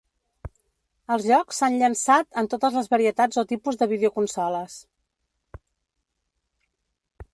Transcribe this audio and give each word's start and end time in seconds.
Els 1.15 1.25
jocs 1.31 1.59
s'han 1.61 1.75
llançat 1.81 2.39
en 2.43 2.49
totes 2.55 2.77
les 2.79 2.89
varietats 2.93 3.41
o 3.43 3.43
tipus 3.53 3.77
de 3.83 3.89
videoconsoles. 3.95 4.81